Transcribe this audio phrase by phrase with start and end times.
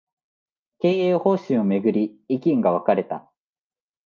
[0.79, 3.31] 経営方針を巡り、意見が分かれた